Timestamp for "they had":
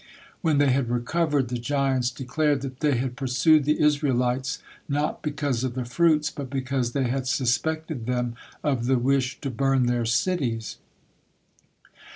0.57-0.89, 2.79-3.15, 6.93-7.27